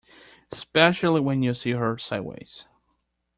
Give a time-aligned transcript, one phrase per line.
[0.51, 2.65] Especially when you see her sideways.